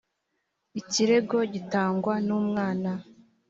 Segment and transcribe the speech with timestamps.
[0.79, 2.91] ikirego gitangwa n umwana